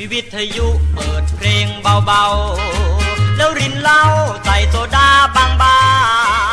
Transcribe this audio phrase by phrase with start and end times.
[0.00, 1.66] มีวิทยุเปิดเพลง
[2.06, 4.02] เบาๆ แล้วรินเหล้า
[4.44, 5.46] ใส่โซดาบา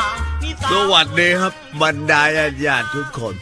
[0.08, 3.36] งๆสวัสดีครับบรรดาญาติญาติทุกคน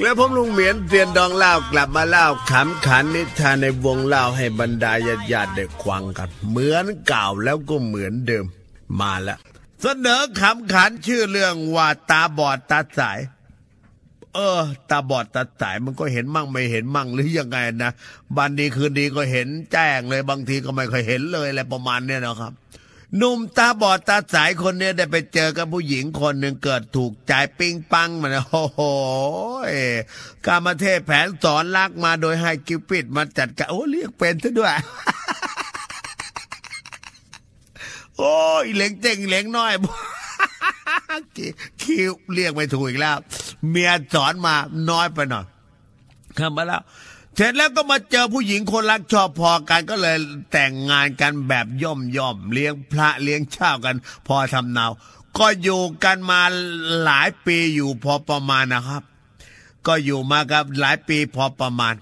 [0.00, 8.46] แล้วผมลุงเหมียนเตียนดองเล่ากลับมาเล่าขำขันนิทานในวงเล่าให้บรรดาญาติญาติได้ควังกัน เหมือนเก่าแล้วก็เหมือนเดิม
[9.00, 9.38] มาแล้ว
[9.82, 13.18] เสนอขำขันชื่อเรื่องว่าตาบอดตาสาย
[14.34, 14.60] เออ
[14.90, 17.92] ตาบอดตาสายมันก็เห็นมั่งไม่เห็นมั่งหรือยังไงนะ
[18.36, 22.52] บันดีคืนดีก็เห็นแจ้งเลยบางทีก็ไม่เคยเห็นเลยอะไรประมาณเนี้ยนะครับ
[23.16, 28.80] หนุ่มตาบอดตาสายคนเนี้ยได้ไปเจอกับผู้หญิงคนหนึ่งเกิดถูกใจปิ้งปังมันโอ้โห
[30.46, 34.72] กามาเทศแผนสอนลักมาโดยให้กิวปิดมาจัดการโอ้เรียกเป็นซะด้วย
[38.18, 39.72] โอ้ยเหลงเจ๋งเหลงน้อย
[41.82, 43.16] คิวเรียกไม่ถูกอีกแล้ว
[43.68, 44.54] เมียสอนมา
[44.90, 45.44] น้อยไปหน่อย
[46.34, 46.82] เข้ามาแล้ว
[47.34, 50.16] เสร็จแล้วก็มาเจอผู้หญิงคนรักชอบพอกันก็เลย
[50.52, 54.86] แต่งงานกันแบบย่อมย่อมๆเลี้ยงพระเลี้ยงเช่ากัน พอทำเนา
[55.38, 56.40] ก็อยู่กันมา
[57.04, 59.02] หลายปีอยู่พอประมาณนะครับ
[59.86, 61.94] ก็อยู่มากับหลายปีพอประมาณ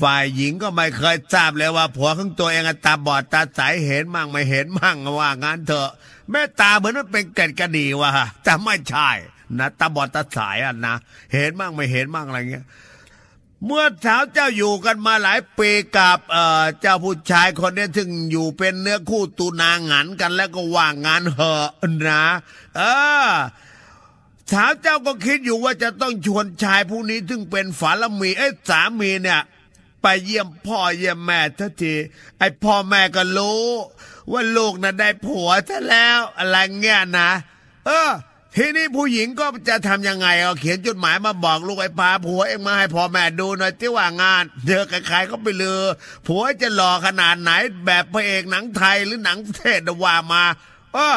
[0.00, 5.90] ฝ่ายหญิงก็ไม่เคยทราบเลยว่า ผัวของตัวเองตาบอดตาใสเห็นมั่งไม่เห็นมั่งว่างั้นเถอะ
[6.30, 8.10] แม่ตาเหมือนมันเป็นเกล็ดกระดีว่ะ
[8.44, 9.10] แต่ไม่ใช่
[9.58, 10.94] นะตาบอดตาใสอะนะ
[11.32, 12.66] เห็นมั่งไม่เห็นมั่งอะไรเงี้ย
[13.66, 21.68] เมื่อสาวเจ้าอยู่กันมาหลายปีกับเอ่อเจ้าผู้ชายคนนี้ซึ่งอยู่เป็นเนื้อคู่ตูนาหันกันแล้วก็ว่างงานเหอะ
[22.06, 22.24] นะ
[22.76, 22.80] เอ
[23.26, 23.28] อ
[24.52, 29.40] สาวเจ้าก็คิดอยู่ว่าจะต้องชวนชายผู้นี้ซึ่งเป็นฝาละมีเอ้สามีเนี่ย
[30.02, 31.94] ไปเยี่ยมพ่อเยี่ยมแม่ทันที
[32.38, 33.66] ไอ้พ่อแม่ก็รู้
[34.32, 37.30] ว่าลูกน่ะได้ผัวซะแล้วอะไรเงี้ยนะ
[37.86, 38.10] เออ
[38.56, 45.82] ทีนี้ผู้หญิงก็จะทำยังไงเอาเขียนจดหมายมาบอกลูกไอ้พาผัวเองมาให้พ่อแม่ดูหน่อยที่ว่างานเจอใครๆก็ไปเลือ
[46.26, 47.50] ผัวจะหล่อขนาดไหน
[47.86, 50.42] แบบพระเอกหนังไทยหรือหนังเทศว่ามา
[50.94, 51.16] เออ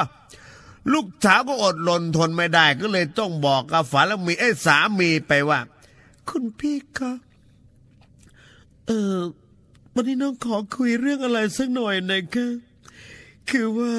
[0.94, 5.60] ลูกสาวก็อดรนทนไม่ได้ก็เลยต้องบอกกับฝาละมีไอ้สามีไปว่า
[6.30, 7.18] คุณพี่ครับ
[8.88, 9.18] เออ
[9.94, 12.48] วันนี้น้องขอคุยเรื่องอะไรสักหน่อยนะคะ
[13.50, 13.94] คือว่า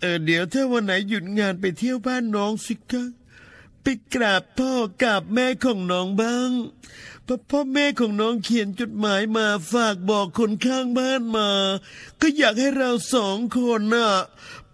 [0.00, 3.04] เออเดี๋ยวถ้าวันไหนหยุดงานไปเที่ยวบ้านน้องสิคะ
[3.82, 4.72] ไปกราบพ่อ
[5.02, 6.50] กราบแม่ของน้องบ้าง
[7.30, 11.50] พราะพ่อแม่ของน้องเขียนจดหมายมาฝากบอกคนข้างบ้านมา
[12.20, 14.10] ก็อยากให้เราสองคนน่ะ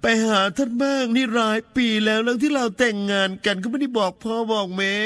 [0.01, 4.97] ไปหาท่านบ้างนี่หลายปีแล้วแล้วที่เราแต่งงานกันก็ไม่ได้บอกพ่อบอกแม่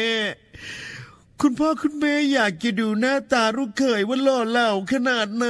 [1.40, 5.46] คุณพ่อคุณแม่อยากจะดูหน้าตาลูกเขยว่าหล่อเหล่าขนาดไหน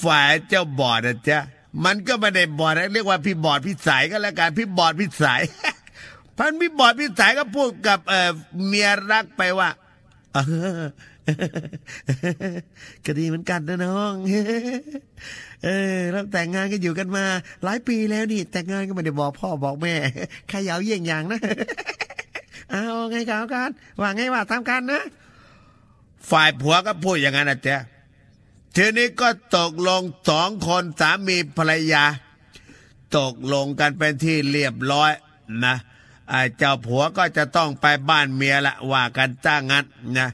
[0.00, 1.38] ฝ่ายเจ้าบอดนะจ๊ะ
[1.84, 5.42] มันก็ไม่ได้บอดนะเรียกว่าพี่บอดพี่สายก็แล้วกันพี่บอดพี่สาย
[6.36, 8.30] พันพี่บอดพี่สายก็พูดกับเอ่อ
[8.66, 9.68] เมียรักไปว่า
[10.34, 10.38] เอ
[10.80, 10.82] อ
[13.04, 14.14] ก็ดีเหมือนกันนะน้อง
[15.64, 17.24] เออเราแต่งงานกันอยู่กันมา
[17.64, 19.94] หลายปีแล้วนี่ แต่งงานก็ไม่ได้บอกพ่อบอกแม่
[20.48, 21.40] ใครยาวเยี่ยงอย่างนะ
[22.70, 25.02] เอาไงกเอากันว่าไงว่าทำกันนะ
[26.30, 27.76] ฝ่ายผัวก็พูดอย่างนั้นนะเจ๊
[28.76, 32.04] ทีนี้ก็ตกลงสองคนสามีภรรยา
[33.18, 35.12] ตกลงกันเป็นที่เรียบร้อย
[35.64, 35.76] นะ
[36.56, 39.84] เจ้าผัวก็จะต้องไปบ้านเมียละว่ากันจ้างงั้น
[40.16, 40.28] นะ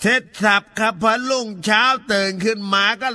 [0.00, 1.82] เสร็จสับครับพอรุ่งเช้า
[2.12, 3.08] ตื่นขึ้นมาก็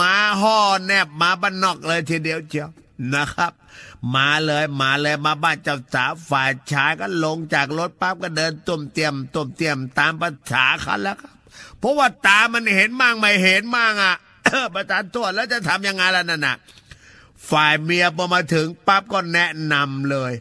[0.00, 2.70] มาห่อแนบมาบ้านนอกเลยทีเดียวเชียว
[3.14, 3.52] นะครับ
[4.14, 11.32] มาเลยมาเลยมาบ้านเจ้าสาวฝ่ายชายก็ลงจากรถปั๊บก็เดินตุ่มเตียมตุ่มเตียมตามภาษาเขาแล้วครับ
[11.78, 14.16] เพราะว่าตามันเห็นมั่งไม่เห็นมั่งอะ
[14.74, 16.56] ประธานโทษแล้วจะทำยังไงล่ะนั่นน่ะ
[17.50, 20.32] ฝ่ายเมียพอมาถึงปั๊บก็แนะนำเลย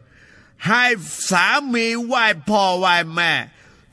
[0.67, 0.83] ให้
[1.29, 3.31] สามีไหว้พ่อไหว้แม่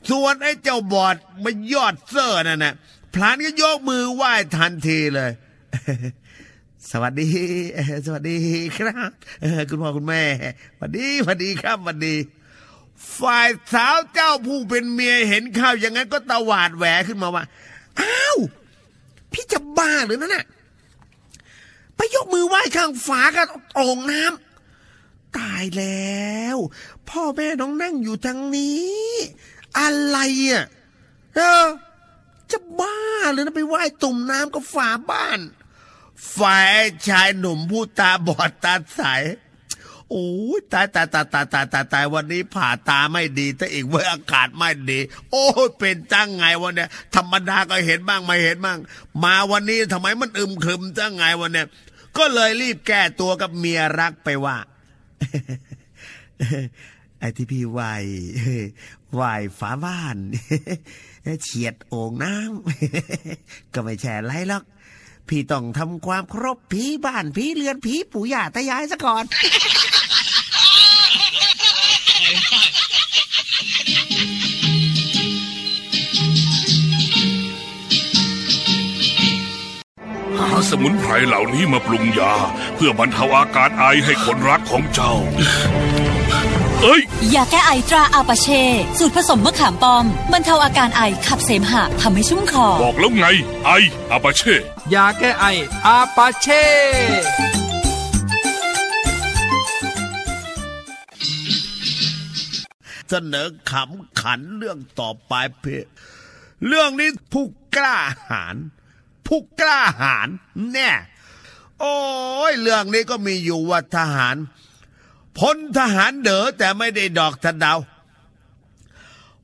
[0.09, 2.73] ส่วนไอ้เจ้าบอดมันยอดเซอร์นั่นน่ะ
[3.13, 5.31] พลานก็ยกมือไหว้ทันทีเลย
[6.91, 7.29] สวัสดี
[8.05, 8.37] สวัสดี
[8.77, 9.11] ครับ
[9.69, 10.23] คุณพ่อคุณแม่
[10.77, 12.15] สวัสดีสวัสดีครับสวัสดี
[13.19, 17.43] ฝ่ายสาวเจ้าผู้เป็นเมียเห็นข้าวอย่างนั้นก็ตวาดแหวขึ้นมาว่า
[17.99, 18.37] อ้าว
[19.31, 20.45] พี่จะบ้าหรือนั่นน่ะ
[21.95, 26.57] ไปยกมือไหว้ข้างฝากับโอ่งน้ำตายแล้ว
[27.09, 29.07] พ่อแม่น้องนั่งอยู่ทางนี้
[29.79, 30.17] อะไร
[30.49, 30.65] อะ
[31.35, 31.67] เออ
[32.51, 32.97] จะบ้า
[33.31, 35.39] หรือนะไปไหว้ตุ่มน้ำกับฝาบ้าน
[36.37, 39.01] ฝ่ายชายหนุ่มผู้ตาบอดตาใส
[40.11, 40.27] โอ้
[40.57, 44.99] ยตายตายตายตายตายตายตายวันนี้ผ่าตาไม่ดีแต่อีกเว้ยอากาศไม่ดี
[45.31, 48.79] โอ้ยเป็นจังไงวันเนี้ยธรรมดาก็เห็นบ้างไม่เห็นบ้าง
[49.23, 51.67] มาวันนี้ทำไมมันอึมครึมจังไงวันเนี้ย
[52.17, 54.57] ก็เลยรีบแก้ตัวกับเมียรักไปว่า
[57.19, 57.79] ไอ้ที่พี่ไหว
[59.13, 59.21] ไหว
[59.59, 60.17] ฝาบ้าน
[61.43, 64.63] เฉียดโอ่งน้ำก็ไม่แช่ไรหรอก
[65.27, 69.23] พี่ต้องทำความครพผีบ้านผีเรือนผีปู่ย่าตายายซะก่อน
[80.69, 82.33] สมุนไพรเหล่านี้มาปรุงยา
[82.75, 85.13] เพื่อบรรเทาอาการไอให้คนรักของเจ้า
[86.83, 87.01] เอ้ย
[87.33, 88.63] ยาแก้ไอตราอาปาเช่
[88.97, 93.25] สูตรผสมมะขามป้อมบรรเทาอาการไอขับเสมหะทำให้ชุ่มคอ บอกแล้วไง
[93.65, 93.71] ไอ
[94.11, 94.55] อาปาเช่
[94.93, 95.45] ยาแก้ไอ
[95.87, 96.63] อาปาเช่
[103.09, 105.65] เสนอขำขันเรื่องต่อไปเพ
[106.67, 107.45] เรื่องนี้ผู้
[107.75, 107.97] กล้า
[108.29, 108.55] หาญ
[109.27, 110.29] ผู้กล้าหาญ
[110.73, 110.91] แน่
[111.79, 111.97] โอ้
[112.51, 114.35] ยเรื่องนี้ก็มีอยู่ว่าทหาร
[115.39, 117.75] พลทหารเด๋อแต่ไม่ได้ดอกสะเดา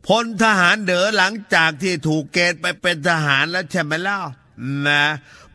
[0.07, 4.19] พลทหารเด๋อหลังจากที่ถูกเกณฑ์ไปเป็นทหารแล้วใช่ไหมเล่า
[4.88, 5.03] นะ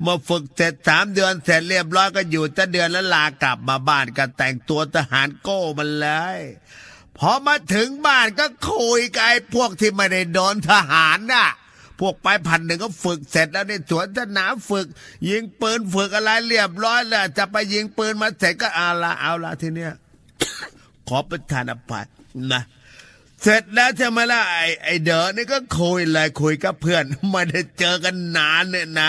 [0.00, 6.08] เมื่อฝึกเสร็จสามเดือนเสร็จเรียบร้อยก็อยู่แต่เดือนแล้วลากลับมาบ้านก็แต่งตัวทหารโก้มันเล
[6.38, 6.40] ย
[7.18, 11.48] พอมาถึงบ้านก็คุยกับไอ้พวกที่ไม่ได้โดนทหารน่ะ
[12.00, 14.86] พวกไปพันหนึ่งก็ฝึกเสร็จแล้วในสวนสนามฝึก
[15.28, 19.92] ยิงปืนฝึกอะไรเรียบร้อยแล้วจะไปยิงปืนมาเสร็จก็เอาละเอาละทีเนี้ย
[21.08, 22.06] ขอประทานอภัย
[22.52, 22.62] นะ
[23.42, 29.08] เสร็จแล้วใช่ไหมล่ะไอ้ไอ้เด๋อนี่ก็คุยเลยคุยกับเพื่อนไม่ได้เจอกันนานเนี่ยนะ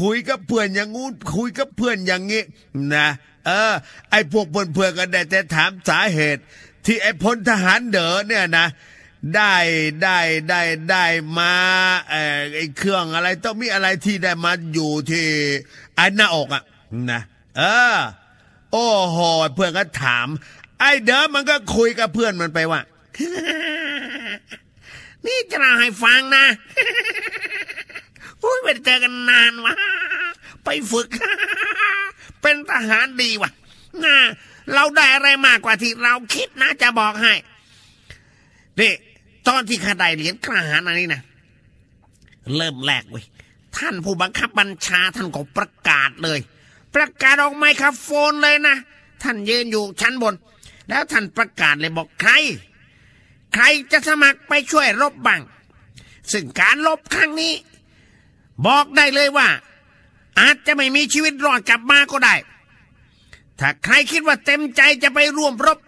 [0.00, 2.42] คุยกับเพื่อนอย่างงู้นคุยกับเพื่อนอย่างงี้
[2.94, 3.08] นะ
[3.46, 3.72] เออ
[4.10, 6.42] ไอ้พวกเพื่อนเพื่อนๆกันได้แต่ถามสาเหตุ
[6.86, 8.66] ที่ไอ้พลทหารเด๋อเนี่ยนะ
[9.34, 9.54] ได้
[10.02, 10.18] ได้
[10.48, 11.04] ได้ได้
[11.38, 11.54] มา
[12.10, 15.26] เออไอ้เครื่องอะไร ต้องมีอะไรที่ได้มาอยู่ที่
[15.94, 16.62] ไอ้หน้าอกอะ
[17.12, 17.22] นะ
[17.58, 17.62] เอ
[17.94, 17.96] อ
[18.72, 19.18] โอ้โห
[19.54, 20.26] เพื่อนก็ถาม
[20.80, 22.80] ไอ้เด๋อมันก็คุยกับเพื่อนมันไปว่า
[25.26, 26.44] นี่จะเล่าให้ฟังนะ
[28.42, 29.74] อุ้ยไม่เจอกันนานวะ
[30.64, 31.08] ไปฝึก
[32.42, 33.50] เป็นทหารดีวะ
[34.04, 34.16] น่า
[34.74, 37.34] เราได้อะไรมากกว่าที่เราคิดนะจะบอกให้
[38.80, 38.92] นี่
[39.48, 41.22] ตอนที่ข้าได้เหรียญกล้าหาญอันนี้นะ
[42.56, 43.24] เริ่มแรกเว้ย
[43.76, 46.40] ท่านผู้บังคับบัญชาท่านก็ประกาศเลย
[46.94, 48.76] ประกาศออกไมโครโฟนเลยนะ
[49.22, 50.34] ท่านยืนอยู่ชั้นบน
[50.88, 52.32] แล้วท่านประกาศเลยบอกใคร
[53.54, 55.40] ใครจะสมัครไปช่วยรบบ้าง
[56.32, 57.54] ซึ่งการรบครั้งนี้
[58.66, 59.48] บอกได้เลยว่า
[60.40, 62.34] อาจจะไม่มีชีวิตรอดกลับมาก็ได้
[63.60, 65.78] ถ้าใครคิดว่าเต็มใจจะไปร่วมรบ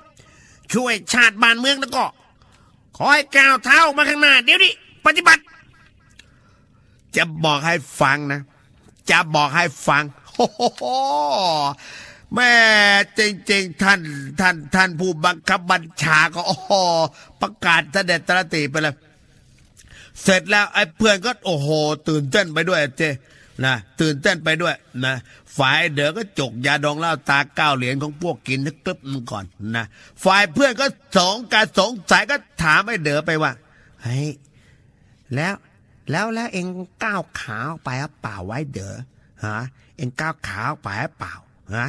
[0.75, 2.05] ช่วยชาติบ้านเมืองแล้วก็
[3.03, 4.73] ขอให้ก้าวเท้ามาข้างหน้า เดี๋ยวนี้
[5.07, 5.43] ปฏิบัติ
[7.17, 8.41] จะบอกให้ฟังนะ
[9.11, 10.03] จะบอกให้ฟัง
[10.37, 10.85] โอ้โห
[12.35, 12.53] แม่
[13.19, 13.21] จ
[13.53, 14.01] ริงๆ ท่าน
[14.41, 16.73] ท่านท่านผู้บังคับบัญชาก็โอ้โห
[17.41, 18.95] ประกาศเสด็จตรติไปเลย
[20.23, 21.69] เสร็จแล้วไอ้เพื่อนก็โอ้โห
[22.09, 23.03] ตื่นเต้นไปด้วยเจ
[23.65, 24.75] นะตื่นเต้นไปด้วย
[25.05, 25.15] นะ
[25.57, 29.45] ฝ่ายเด๋อก็จกยาดองเหล้าตาเก้าเหรียญของพวกกินนึกกลึบมันก่อน
[29.77, 29.85] นะ
[30.25, 30.87] ฝ่ายเพื่อนก็
[31.17, 33.53] สงการสงสัยก็ถามไอ้เด๋อไปว่า
[34.03, 34.29] เฮ้ย
[35.35, 35.55] แล้ว
[36.11, 36.67] แล้วแล้วเอง
[37.05, 38.97] ก้าวขาออกไปหรือเปล่าไว้เด๋อ
[39.45, 39.57] ฮะ
[39.97, 41.35] เองก้าวขาออกไปหรือเปล่า
[41.75, 41.87] ฮะ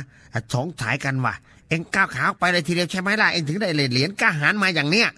[0.55, 1.35] สงสัยกันว่า
[1.69, 5.09] เองก้าวขาออกไปเลยทีเดียวใช่ไหมล่ะเองถึงได้เหรียญก้าหาญมาอย่างเนี้ย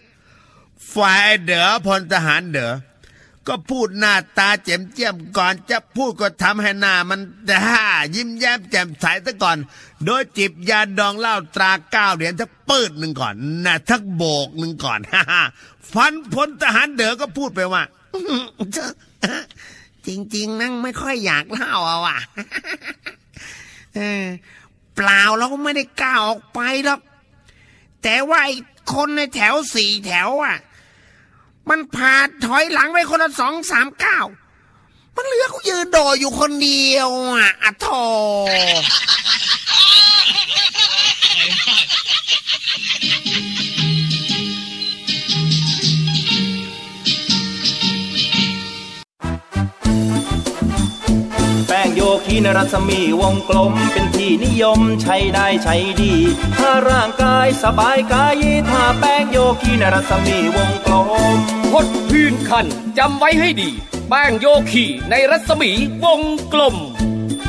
[0.96, 2.72] ฝ่ายเด๋อพลทหารเด๋อ
[3.48, 7.20] ก็พูดหน้าตาเจ็มเจียมก่อนจะพูดก็ทำให้หน้ามัน
[7.50, 7.62] ด่า
[8.16, 9.58] ยิ้มแย้มแจ่มใสซะก่อน
[10.06, 13.36] โดยจิบยาดองเหล้าตราเก้าเหรียญทักปืดหนึ่งก่อน
[13.66, 15.42] นะทักโบกหนึ่งก่อนฮ่าฮ่า
[15.94, 17.84] ฟันพลทหารเด๋อก็พูดไปว่า
[20.08, 22.18] จริง ๆ นั่งไม่ค่อยอยากเล่าอะว่ะ
[23.96, 24.26] เออ
[24.96, 27.02] เปล่าเราก็ไม่ได้กล้าออกไปหรอก
[28.04, 28.56] แต่ว่าไอ้
[28.94, 30.58] คนในแถวสี่แถวอะ
[31.70, 32.16] มันพา
[32.46, 34.20] ถอยหลังไปคนละสองสามเก้า
[35.16, 37.88] มันเหลือกูยืนโดอยู่คนเดียวอะอะโถ
[52.34, 56.14] ป้งโยคีนรัศมีวงกลมเป็นที่นิยมใช้ได้ใช้ดี
[56.60, 58.36] ถ้าร่างกายสบายกาย
[58.70, 60.94] ถ้าแป้งโยคีนรัศมีวงกล
[61.36, 61.38] ม
[61.72, 62.66] พดพื้นคัน
[62.98, 63.70] จำไว้ให้ดี
[64.10, 65.72] แป้งโยคีในรัศมี
[66.04, 66.22] วง
[66.54, 66.76] กลม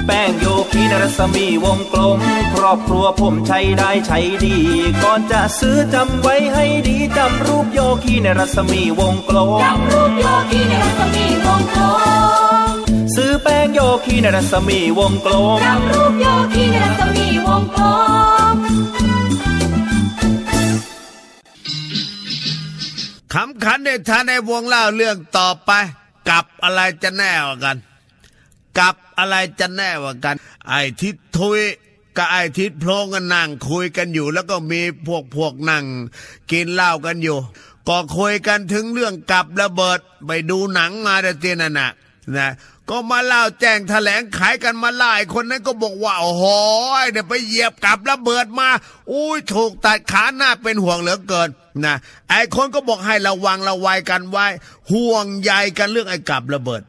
[0.06, 2.20] แป้งโยคีนรัศมีวงกลม
[2.54, 4.56] ครอบครัวผมใช้ได้ใช้ดี
[5.02, 11.82] ก่อนจะซื้อจำไว้ให้ดีจำรูปโยคีในรัศมีวงกลมจำรูปโยกีในรัศมีวงกล
[12.62, 12.63] ม
[13.44, 17.84] แป้งโยคีในรัศมีวงกลมจำรูปโยกีในรัศมีวงกล
[18.54, 18.56] ม
[23.32, 25.70] ขำขันในทานในวงเล่าเรื่องต่อไป
[26.28, 27.76] กับอะไรจะแน่ว่ากัน
[28.78, 30.36] กับอะไรจะแน่ว่ากัน
[30.68, 31.60] ไอ้ทิศทุย
[32.16, 35.84] กับไอ้ทิศโพลงกันนั่งคุยกันอยู่ แล้วก็มีพวกพวกนั่ง
[36.50, 37.38] กินเหล้ากันอยู่
[37.88, 41.90] ก็คุยกันถึงเรื่องกับระเบิด ไปดูหนังมาแต่เตียนั่นน่ะ
[42.36, 42.50] นะ
[42.90, 46.44] ก็มาเล่าแจ้งแถลงขายกันมาล่าไอ้คนนั้นก็บอกว่าโอ้โห
[47.10, 48.68] เดี๋ยวไปเหยียบกับระเบิดมา
[49.12, 51.48] อุ้ยถูกตัดขาหน้าเป็นห่วงเหลือเกิน
[51.84, 51.96] นะ
[52.30, 54.46] ไอ้คนก็บอกให้ระวังระวัยกันไว้
[54.92, 56.82] ห่วงใยกันเรื่องไอ้กับระเบิด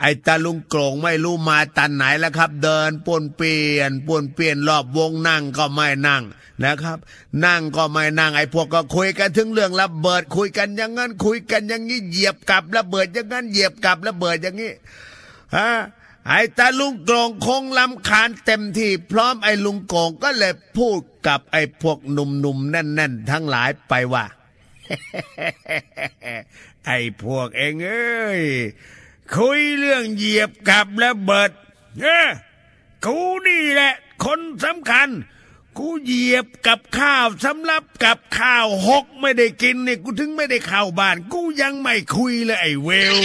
[0.00, 6.22] ไอ้ตาลุงโกรงไม่รู้มาตันไหนแล้วครับ เดินป่วนเปลี่ยนป่วนเปลี่ยนรอบวงนั่งก็ไม่นั่ง
[6.64, 6.98] นะครับ
[7.44, 14.72] นั่งก็ไม่นั่ง ไอ้พวกก็คุยกันถึงเรื่องระเบิดคุยกันอย่างนั้นคุยกันอย่างนี้เหยียบกับระเบิดอย่างนั้นเหยียบกับระเบิดอย่างนี้
[15.56, 15.70] ฮะ
[16.28, 24.24] ไอ้ตาลุงโกรงคงลำคาญเต็มที่ พร้อมไอ้ลุงโกรงก็เลยพูดกับไอ้พวกหนุ่มๆแน่นๆ ทั้งหลายไปว่า
[26.86, 28.42] ไอ้พวกเองเอ้ย
[29.36, 31.50] คุยเรื่องเหยียบกับระเบิด
[32.00, 32.28] เออ
[33.04, 33.92] กูนี่แหละ
[34.24, 35.08] คนสำคัญ
[35.78, 43.16] กูเหยียบกับข้าวสำรับกับข้าวหกไม่ได้กินเนี่ยกูถึงไม่ได้เข้าบ้าน กูยังไม่คุยเลยไอ้เวล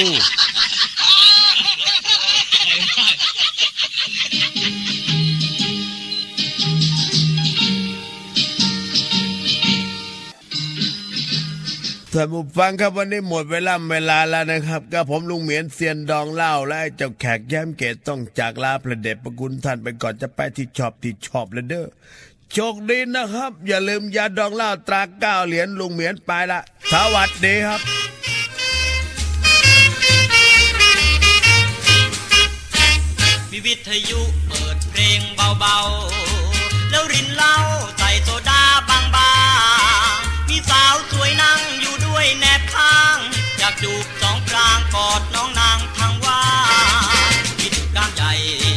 [12.15, 21.87] ท่านผู้ฟังครับวันนี้หมดเวลาเวลาแล้วนะครับ ก็ผมลุงเหมียนเซียนดองเล่าและเจ้าแขกแย้มเกตต้องจากลาพระเดชประคุณท่านไปก่อนจะไปที่ชอบที่ชอบเลยเด้อ
[22.51, 26.59] โชคดีนะครับ อย่าลืมยาดองเหล้าตราเก้าเหรียญลุงเหมียนไปละ
[26.91, 27.79] สวัสดีครับ
[33.51, 35.19] มีวิทยุเปิดเพลง
[35.59, 37.55] เบาๆ แล้วรินเหล้า
[43.81, 46.41] จูบสองกลางกอดน้องนางทางว่า
[47.59, 48.31] กิจกรรมใหญ่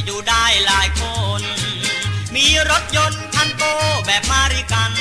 [0.04, 1.02] อยู่ได้หลายค
[1.40, 1.42] น
[2.34, 3.64] มีรถยนต์คันโต
[4.06, 4.92] แบบมาริกัน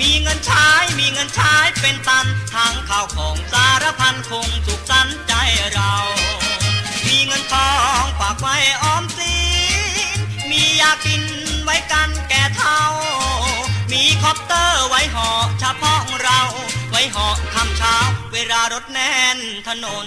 [0.00, 0.66] มีเงินใช้
[0.98, 5.32] มีเงินใช้เป็นตันทั้งข้าวของสารพันคงสุขสันต์ใจ
[5.74, 5.94] เรา
[7.06, 7.70] มีเงินทอ
[8.02, 9.36] งฝากไว้ออมสิ
[10.16, 10.18] น
[10.50, 11.24] มียากิน
[11.64, 12.82] ไว้กันแก่เท่า
[13.92, 16.40] มีคอปเตอร์ไว้เหาะเฉพาะเรา
[17.00, 17.96] ไว้เหาะคำเช้า
[18.32, 19.38] เวลารถแน่น
[19.68, 20.04] ถนน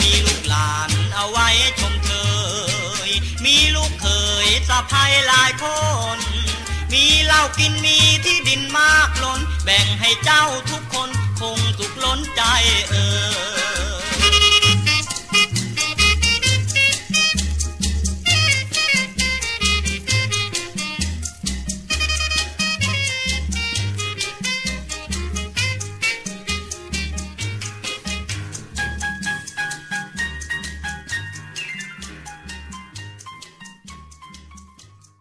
[0.00, 1.48] มีลูกหลานเอาไว้
[1.80, 2.10] ชมเช
[3.08, 3.10] ย
[3.44, 4.06] มีลูกเค
[4.46, 5.64] ยสะพายหลายค
[6.16, 6.18] น
[6.92, 11.10] มีเหล้ากินมีที่ดินมากล้น แบ่งให้เจ้าทุกคน
[11.40, 11.58] คง